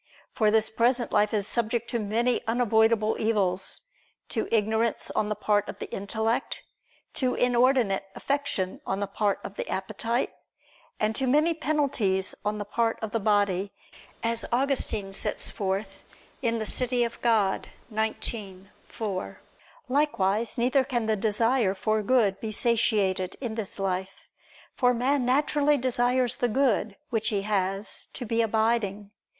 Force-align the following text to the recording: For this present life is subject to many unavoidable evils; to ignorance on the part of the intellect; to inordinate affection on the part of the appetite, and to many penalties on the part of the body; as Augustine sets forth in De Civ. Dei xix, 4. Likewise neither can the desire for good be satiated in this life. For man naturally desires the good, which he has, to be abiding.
For 0.33 0.49
this 0.49 0.71
present 0.71 1.11
life 1.11 1.31
is 1.31 1.45
subject 1.45 1.87
to 1.91 1.99
many 1.99 2.41
unavoidable 2.47 3.17
evils; 3.19 3.81
to 4.29 4.47
ignorance 4.51 5.11
on 5.11 5.29
the 5.29 5.35
part 5.35 5.69
of 5.69 5.77
the 5.77 5.93
intellect; 5.93 6.63
to 7.13 7.35
inordinate 7.35 8.01
affection 8.15 8.81
on 8.87 8.99
the 8.99 9.05
part 9.05 9.39
of 9.43 9.57
the 9.57 9.69
appetite, 9.69 10.33
and 10.99 11.15
to 11.15 11.27
many 11.27 11.53
penalties 11.53 12.33
on 12.43 12.57
the 12.57 12.65
part 12.65 12.97
of 13.03 13.11
the 13.11 13.19
body; 13.19 13.73
as 14.23 14.43
Augustine 14.51 15.13
sets 15.13 15.51
forth 15.51 16.03
in 16.41 16.57
De 16.57 16.65
Civ. 16.65 16.89
Dei 16.89 17.07
xix, 18.19 18.55
4. 18.87 19.39
Likewise 19.87 20.57
neither 20.57 20.83
can 20.83 21.05
the 21.05 21.15
desire 21.15 21.75
for 21.75 22.01
good 22.01 22.39
be 22.39 22.51
satiated 22.51 23.35
in 23.39 23.53
this 23.53 23.77
life. 23.77 24.27
For 24.73 24.95
man 24.95 25.25
naturally 25.27 25.77
desires 25.77 26.37
the 26.37 26.47
good, 26.49 26.97
which 27.11 27.27
he 27.29 27.43
has, 27.43 28.07
to 28.13 28.25
be 28.25 28.41
abiding. 28.41 29.11